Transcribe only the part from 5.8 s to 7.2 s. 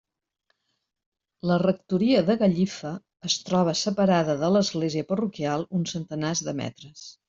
uns centenars de metres.